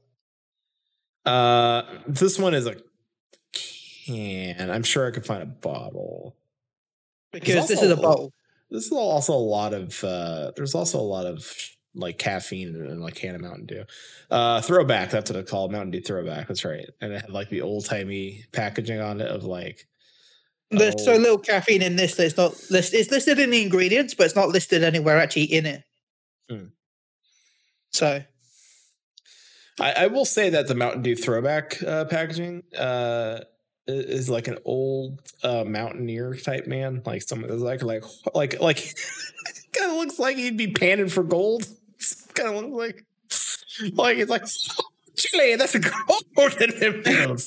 uh, 1.25 1.83
this 2.07 2.37
one 2.39 2.53
is 2.53 2.65
a 2.67 2.75
can. 4.05 4.69
I'm 4.69 4.83
sure 4.83 5.07
I 5.07 5.11
could 5.11 5.25
find 5.25 5.43
a 5.43 5.47
bottle. 5.47 6.35
Because 7.31 7.67
this 7.67 7.81
is 7.81 7.91
a 7.91 7.97
bottle. 7.97 8.33
This 8.69 8.85
is 8.85 8.91
also 8.91 9.33
a 9.33 9.35
lot 9.35 9.73
of. 9.73 10.03
uh 10.03 10.51
There's 10.55 10.75
also 10.75 10.99
a 10.99 11.01
lot 11.01 11.25
of 11.25 11.53
like 11.95 12.17
caffeine 12.17 12.75
and 12.75 13.01
like 13.01 13.15
can 13.15 13.35
of 13.35 13.41
Mountain 13.41 13.65
Dew. 13.65 13.83
Uh 14.29 14.61
Throwback. 14.61 15.09
That's 15.09 15.29
what 15.29 15.39
it's 15.39 15.49
called. 15.49 15.71
Mountain 15.71 15.91
Dew 15.91 16.01
Throwback. 16.01 16.47
That's 16.47 16.65
right. 16.65 16.85
And 17.01 17.13
it 17.13 17.21
had 17.21 17.29
like 17.29 17.49
the 17.49 17.61
old 17.61 17.85
timey 17.85 18.45
packaging 18.51 18.99
on 18.99 19.21
it 19.21 19.27
of 19.27 19.43
like. 19.43 19.87
There's 20.71 21.03
so 21.03 21.13
oh, 21.13 21.17
little 21.17 21.37
caffeine 21.37 21.83
in 21.83 21.97
this 21.97 22.15
that 22.15 22.25
it's 22.25 22.37
not 22.37 22.55
listed. 22.71 22.99
It's 22.99 23.11
listed 23.11 23.37
in 23.37 23.51
the 23.51 23.61
ingredients, 23.61 24.15
but 24.15 24.25
it's 24.25 24.35
not 24.35 24.49
listed 24.49 24.83
anywhere 24.83 25.19
actually 25.19 25.43
in 25.43 25.67
it. 25.67 25.83
Hmm. 26.49 26.65
So 27.91 28.23
I, 29.79 29.91
I 29.91 30.07
will 30.07 30.25
say 30.25 30.49
that 30.49 30.67
the 30.67 30.75
Mountain 30.75 31.03
Dew 31.03 31.15
throwback 31.15 31.81
uh, 31.83 32.05
packaging 32.05 32.63
uh, 32.77 33.41
is 33.87 34.29
like 34.29 34.47
an 34.47 34.57
old 34.65 35.21
uh, 35.43 35.63
mountaineer 35.65 36.35
type 36.35 36.67
man, 36.67 37.01
like 37.05 37.21
someone 37.21 37.49
that's 37.49 37.61
like 37.61 37.83
like 37.83 38.03
like 38.33 38.59
like 38.61 38.77
kind 39.73 39.91
of 39.91 39.97
looks 39.97 40.19
like 40.19 40.37
he'd 40.37 40.57
be 40.57 40.71
panning 40.71 41.09
for 41.09 41.23
gold. 41.23 41.67
kind 42.33 42.55
of 42.55 42.63
looks 42.71 42.75
like 43.81 43.93
like 43.95 44.17
it's 44.17 44.29
like 44.31 44.45
Chile. 45.15 45.55
That's 45.55 45.75
a 45.75 45.79
gold 45.79 46.61
in. 46.61 47.41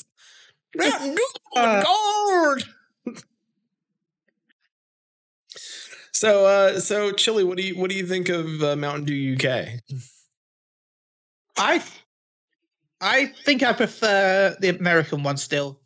Mountain 0.76 1.14
Dew 1.14 1.26
Uh, 1.57 1.83
gold. 1.85 2.64
So, 6.12 6.47
uh, 6.47 6.81
so 6.81 7.12
Chille, 7.12 7.45
what 7.47 7.57
do 7.59 7.62
you 7.62 7.76
what 7.76 7.90
do 7.90 7.97
you 7.97 8.07
think 8.07 8.28
of 8.28 8.62
uh, 8.62 8.76
Mountain 8.76 9.05
Dew 9.05 9.35
UK? 9.37 9.81
I 11.57 11.83
I 13.00 13.26
think 13.45 13.62
I 13.62 13.73
prefer 13.73 14.57
the 14.61 14.69
American 14.69 15.23
one 15.23 15.37
still. 15.37 15.81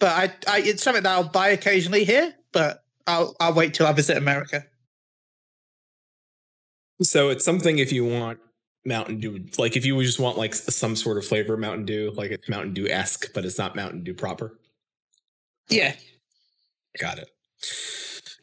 But 0.00 0.10
I, 0.46 0.52
I 0.52 0.58
it's 0.60 0.82
something 0.82 1.02
that 1.02 1.12
I'll 1.12 1.24
buy 1.28 1.48
occasionally 1.48 2.04
here, 2.04 2.34
but 2.52 2.84
I'll 3.06 3.34
I'll 3.40 3.54
wait 3.54 3.74
till 3.74 3.86
I 3.86 3.92
visit 3.92 4.16
America. 4.16 4.64
So 7.02 7.28
it's 7.28 7.44
something 7.44 7.78
if 7.78 7.92
you 7.92 8.04
want 8.04 8.38
Mountain 8.84 9.20
Dew, 9.20 9.46
like 9.56 9.76
if 9.76 9.84
you 9.84 10.00
just 10.02 10.20
want 10.20 10.36
like 10.38 10.54
some 10.54 10.96
sort 10.96 11.16
of 11.18 11.24
flavor 11.24 11.54
of 11.54 11.60
Mountain 11.60 11.84
Dew, 11.84 12.12
like 12.14 12.30
it's 12.30 12.48
Mountain 12.48 12.74
Dew 12.74 12.88
esque, 12.88 13.32
but 13.34 13.44
it's 13.44 13.58
not 13.58 13.76
Mountain 13.76 14.04
Dew 14.04 14.14
proper. 14.14 14.58
Yeah. 15.68 15.94
Got 16.98 17.18
it. 17.18 17.30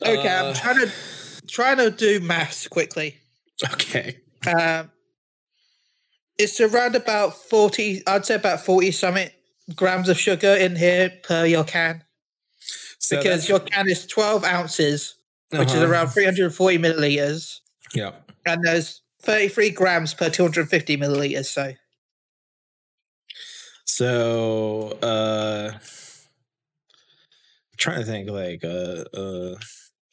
Okay, 0.01 0.27
Uh, 0.27 0.47
I'm 0.49 0.53
trying 0.53 0.79
to 0.79 0.91
trying 1.47 1.77
to 1.77 1.89
do 1.89 2.19
maths 2.19 2.67
quickly. 2.67 3.17
Okay. 3.73 4.17
Um, 4.45 4.91
it's 6.37 6.59
around 6.59 6.95
about 6.95 7.35
forty. 7.35 8.03
I'd 8.05 8.25
say 8.25 8.35
about 8.35 8.65
forty 8.65 8.91
something 8.91 9.29
grams 9.73 10.09
of 10.09 10.19
sugar 10.19 10.53
in 10.55 10.75
here 10.75 11.11
per 11.23 11.45
your 11.45 11.63
can 11.63 12.03
So 12.99 13.17
because 13.17 13.49
your 13.49 13.59
can 13.59 13.89
is 13.89 14.05
twelve 14.05 14.43
ounces, 14.43 15.15
which 15.51 15.69
is 15.69 15.75
uh-huh. 15.75 15.87
around 15.87 16.09
three 16.09 16.25
hundred 16.25 16.45
and 16.45 16.53
forty 16.53 16.77
milliliters, 16.77 17.59
yeah. 17.93 18.11
and 18.45 18.61
there's 18.63 19.01
thirty-three 19.21 19.71
grams 19.71 20.13
per 20.13 20.29
two 20.29 20.43
hundred 20.43 20.61
and 20.61 20.69
fifty 20.69 20.97
milliliters. 20.97 21.45
So 21.45 21.73
So 23.85 24.97
uh 25.01 25.71
I'm 25.73 25.79
trying 27.77 27.99
to 27.99 28.05
think 28.05 28.29
like 28.29 28.63
uh 28.63 29.05
uh 29.17 29.55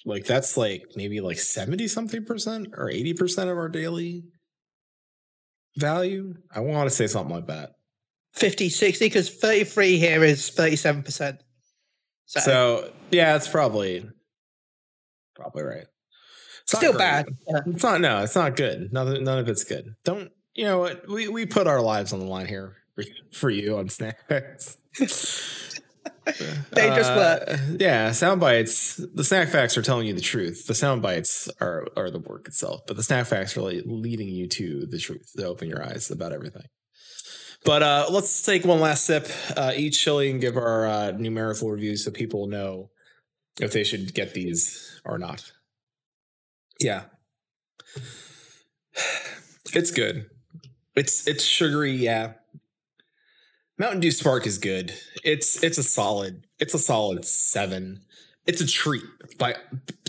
like 0.05 0.25
that's 0.25 0.57
like 0.57 0.85
maybe 0.97 1.21
like 1.21 1.39
70 1.39 1.87
something 1.89 2.25
percent 2.25 2.69
or 2.77 2.91
80 2.91 3.15
percent 3.15 3.51
of 3.51 3.57
our 3.57 3.69
daily 3.69 4.25
value. 5.77 6.35
I 6.55 6.61
want 6.61 6.89
to 6.89 6.95
say 6.95 7.07
something 7.07 7.35
like 7.35 7.47
that. 7.47 7.75
50, 8.33 8.69
60, 8.69 9.07
because 9.07 9.31
thirty-three 9.31 9.99
here 9.99 10.25
is 10.25 10.51
thirty-seven 10.51 11.03
percent. 11.03 11.43
So, 12.27 12.41
So 12.41 12.93
yeah, 13.11 13.37
it's 13.37 13.49
probably 13.49 14.09
probably 15.35 15.63
right. 15.65 15.87
It's 16.63 16.77
still 16.77 16.97
bad. 16.97 17.27
Yeah. 17.49 17.61
It's 17.67 17.83
not. 17.83 18.01
No, 18.01 18.23
it's 18.23 18.35
not 18.35 18.57
good. 18.57 18.93
None, 18.93 19.25
none 19.25 19.39
of 19.39 19.49
it's 19.49 19.65
good. 19.65 19.95
Don't. 20.05 20.31
You 20.55 20.65
know 20.65 20.79
what? 20.79 21.09
We 21.09 21.29
we 21.29 21.47
put 21.47 21.67
our 21.67 21.81
lives 21.81 22.13
on 22.13 22.21
the 22.21 22.27
line 22.27 22.47
here 22.47 22.77
for, 22.95 23.05
for 23.33 23.51
you 23.51 23.77
on 23.79 23.89
snacks. 23.89 24.77
Dangerous 26.75 27.07
Uh, 27.09 27.59
Yeah, 27.79 28.13
sound 28.13 28.41
bites. 28.41 28.97
The 29.15 29.25
snack 29.25 29.49
facts 29.49 29.77
are 29.77 29.83
telling 29.83 30.07
you 30.07 30.15
the 30.15 30.21
truth. 30.21 30.67
The 30.67 30.75
sound 30.75 31.03
bites 31.03 31.49
are 31.61 31.87
are 31.97 32.11
the 32.11 32.21
work 32.21 32.47
itself, 32.47 32.83
but 32.87 32.97
the 32.97 33.03
snack 33.03 33.27
facts 33.27 33.57
are 33.57 33.63
like 33.63 33.83
leading 33.87 34.29
you 34.29 34.47
to 34.49 34.87
the 34.87 34.99
truth 34.99 35.33
to 35.37 35.45
open 35.47 35.69
your 35.69 35.85
eyes 35.85 36.11
about 36.11 36.33
everything. 36.33 36.67
But 37.65 37.83
uh, 37.83 38.07
let's 38.11 38.43
take 38.43 38.65
one 38.65 38.81
last 38.81 39.05
sip 39.05 39.29
uh, 39.57 39.73
each 39.77 40.05
Chille 40.05 40.31
and 40.31 40.41
give 40.41 40.57
our 40.57 40.87
uh, 40.87 41.11
numerical 41.13 41.71
reviews 41.71 42.05
so 42.05 42.11
people 42.11 42.47
know 42.47 42.91
if 43.61 43.73
they 43.73 43.85
should 43.85 44.15
get 44.15 44.35
these 44.35 45.01
or 45.05 45.19
not. 45.19 45.53
Yeah, 46.81 47.05
it's 49.75 49.93
good. 49.93 50.27
It's 50.97 51.27
it's 51.29 51.45
sugary. 51.45 51.93
Yeah, 51.93 52.33
Mountain 53.79 54.01
Dew 54.01 54.11
Spark 54.11 54.47
is 54.47 54.59
good. 54.59 54.93
It's 55.25 55.63
it's 55.63 55.79
a 55.79 55.83
solid. 55.83 56.47
It's 56.59 56.75
a 56.75 56.79
solid 56.79 57.25
seven. 57.25 58.03
It's 58.47 58.61
a 58.61 58.67
treat. 58.67 59.05
By 59.39 59.55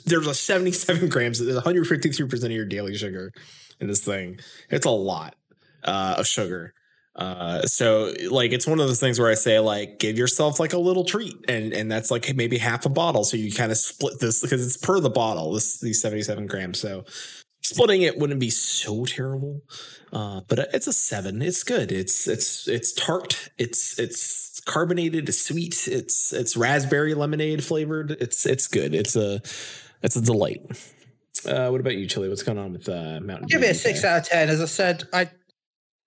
there's 0.06 0.28
a 0.28 0.34
77 0.34 1.10
grams. 1.10 1.40
There's 1.40 1.56
153 1.56 2.28
percent 2.28 2.52
of 2.52 2.56
your 2.56 2.66
daily 2.66 2.96
sugar 2.96 3.32
in 3.80 3.88
this 3.88 4.04
thing. 4.04 4.40
It's 4.70 4.86
a 4.86 4.92
lot 4.92 5.36
uh, 5.84 6.16
of 6.18 6.28
sugar. 6.28 6.74
Uh, 7.16 7.62
so 7.64 8.12
like 8.32 8.52
it's 8.54 8.66
one 8.66 8.80
of 8.80 8.88
those 8.88 9.00
things 9.00 9.20
where 9.20 9.30
I 9.30 9.36
say 9.36 9.60
like 9.60 10.00
give 10.00 10.18
yourself 10.18 10.60
like 10.60 10.74
a 10.74 10.80
little 10.80 11.04
treat, 11.04 11.36
and 11.48 11.72
and 11.74 11.92
that's 11.92 12.10
like 12.10 12.36
maybe 12.36 12.58
half 12.58 12.86
a 12.86 12.90
bottle. 12.90 13.24
So 13.24 13.38
you 13.38 13.52
kind 13.52 13.72
of 13.72 13.78
split 13.78 14.20
this 14.20 14.42
because 14.42 14.66
it's 14.66 14.78
per 14.78 15.00
the 15.00 15.10
bottle. 15.10 15.54
This 15.54 15.80
these 15.80 16.02
77 16.02 16.48
grams. 16.48 16.80
So 16.80 17.06
splitting 17.62 18.02
it 18.02 18.18
wouldn't 18.18 18.40
be 18.40 18.50
so 18.50 19.06
terrible. 19.06 19.62
Uh, 20.12 20.42
but 20.48 20.60
it's 20.74 20.88
a 20.88 20.94
seven. 20.94 21.42
It's 21.42 21.64
good. 21.64 21.92
It's 21.92 22.28
it's 22.28 22.68
it's 22.68 22.94
tart. 22.94 23.50
It's 23.58 23.98
it's 24.00 24.60
carbonated. 24.62 25.30
It's 25.30 25.42
sweet. 25.42 25.88
It's 25.88 26.34
it's 26.34 26.56
raspberry 26.56 27.14
lemonade 27.14 27.64
flavored. 27.64 28.12
It's 28.12 28.46
it's 28.46 28.68
good. 28.68 28.94
It's 28.94 29.16
a 29.16 29.42
it's 30.02 30.16
a 30.16 30.22
delight. 30.22 30.62
Uh, 31.48 31.70
what 31.70 31.82
about 31.82 31.96
you, 31.96 32.08
Chille? 32.08 32.30
What's 32.30 32.44
going 32.44 32.58
on 32.58 32.74
with 32.74 32.88
uh, 32.88 33.20
Mountain 33.22 33.48
Give 33.48 33.64
it 33.64 33.72
a 33.72 33.74
six 33.74 34.04
out 34.04 34.20
of 34.20 34.26
ten. 34.26 34.50
As 34.50 34.62
I 34.62 34.66
said, 34.66 35.04
I 35.12 35.30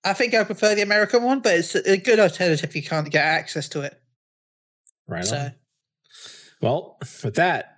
I 0.07 0.13
think 0.13 0.35
I 0.35 0.45
prefer 0.45 0.75
the 0.75 0.83
American 0.83 1.25
one, 1.25 1.41
but 1.41 1.57
it's 1.57 1.75
a 1.75 1.97
good 1.97 2.21
alternative 2.21 2.63
if 2.63 2.77
you 2.77 2.83
can't 2.83 3.11
get 3.11 3.25
access 3.25 3.69
to 3.71 3.81
it. 3.81 4.01
Right 5.09 5.21
on. 5.21 5.25
So 5.25 5.51
Well, 6.63 6.99
with 7.25 7.35
that, 7.35 7.77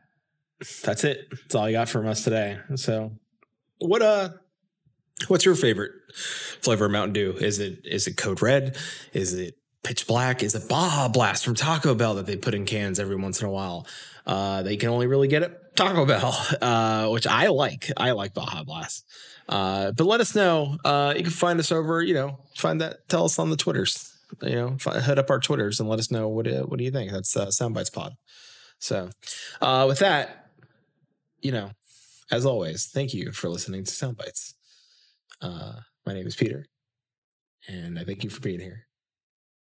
that's 0.82 1.04
it. 1.04 1.28
That's 1.30 1.54
all 1.54 1.64
I 1.64 1.72
got 1.72 1.88
from 1.88 2.06
us 2.06 2.24
today. 2.24 2.58
So, 2.74 3.12
what 3.78 4.02
uh, 4.02 4.30
what's 5.28 5.44
your 5.44 5.54
favorite 5.54 5.92
flavor 6.60 6.84
of 6.84 6.90
Mountain 6.90 7.14
Dew? 7.14 7.32
Is 7.40 7.58
it 7.60 7.80
is 7.84 8.06
it 8.06 8.16
Code 8.18 8.42
Red? 8.42 8.76
Is 9.14 9.34
it 9.34 9.54
Pitch 9.82 10.06
Black? 10.06 10.42
Is 10.42 10.54
it 10.54 10.68
Baja 10.68 11.08
Blast 11.08 11.44
from 11.44 11.54
Taco 11.54 11.94
Bell 11.94 12.14
that 12.16 12.26
they 12.26 12.36
put 12.36 12.54
in 12.54 12.66
cans 12.66 13.00
every 13.00 13.16
once 13.16 13.40
in 13.40 13.46
a 13.46 13.50
while? 13.50 13.86
Uh, 14.26 14.62
they 14.62 14.76
can 14.76 14.90
only 14.90 15.06
really 15.06 15.28
get 15.28 15.42
at 15.42 15.76
Taco 15.76 16.04
Bell, 16.04 16.36
uh, 16.60 17.08
which 17.08 17.26
I 17.26 17.46
like. 17.46 17.90
I 17.96 18.10
like 18.10 18.34
Baja 18.34 18.64
Blast. 18.64 19.06
Uh, 19.48 19.92
but 19.92 20.04
let 20.04 20.20
us 20.20 20.34
know. 20.34 20.76
Uh, 20.84 21.14
you 21.16 21.22
can 21.22 21.32
find 21.32 21.58
us 21.58 21.72
over, 21.72 22.02
you 22.02 22.14
know, 22.14 22.38
find 22.56 22.80
that. 22.80 23.08
Tell 23.08 23.24
us 23.24 23.38
on 23.38 23.50
the 23.50 23.56
Twitters. 23.56 24.14
You 24.42 24.54
know, 24.54 24.76
fi- 24.78 25.00
hit 25.00 25.18
up 25.18 25.30
our 25.30 25.40
Twitters 25.40 25.80
and 25.80 25.88
let 25.88 25.98
us 25.98 26.10
know 26.10 26.28
what 26.28 26.46
what 26.68 26.78
do 26.78 26.84
you 26.84 26.90
think. 26.90 27.12
That's 27.12 27.34
uh, 27.36 27.46
Soundbites 27.46 27.92
Pod. 27.92 28.14
So, 28.78 29.10
uh, 29.60 29.86
with 29.88 30.00
that, 30.00 30.50
you 31.40 31.50
know, 31.50 31.70
as 32.30 32.44
always, 32.44 32.86
thank 32.86 33.14
you 33.14 33.32
for 33.32 33.48
listening 33.48 33.84
to 33.84 33.90
Soundbites. 33.90 34.52
Uh, 35.40 35.80
my 36.04 36.12
name 36.12 36.26
is 36.26 36.36
Peter, 36.36 36.66
and 37.66 37.98
I 37.98 38.04
thank 38.04 38.22
you 38.22 38.30
for 38.30 38.40
being 38.40 38.60
here. 38.60 38.86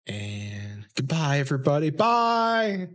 And 0.07 0.85
goodbye, 0.95 1.39
everybody. 1.39 1.89
Bye. 1.91 2.85